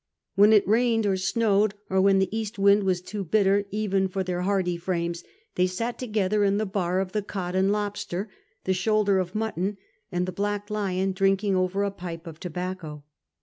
When 0.33 0.51
it 0.51 0.67
rained 0.67 1.05
or 1.05 1.15
snowed, 1.15 1.75
or 1.87 2.01
when 2.01 2.17
the 2.17 2.35
east 2.35 2.55
Avind 2.57 2.81
was 2.85 3.03
too 3.03 3.23
bitter 3.23 3.65
even 3.69 4.07
for 4.07 4.23
their 4.23 4.41
hardy 4.41 4.75
frames, 4.75 5.23
they 5.53 5.67
sat 5.67 5.99
together 5.99 6.43
in 6.43 6.57
the 6.57 6.65
bar 6.65 6.99
of 6.99 7.11
the 7.11 7.21
Cod 7.21 7.55
ami 7.55 7.67
Lobster, 7.67 8.27
the 8.63 8.71
SJmdd^' 8.71 9.21
of 9.21 9.35
Mutton, 9.35 9.77
and 10.11 10.25
the 10.25 10.31
Black 10.31 10.71
Lion, 10.71 11.11
drinking 11.11 11.55
over 11.55 11.83
a 11.83 11.91
pii)c 11.91 12.25
of 12.25 12.39
tobacco. 12.39 13.03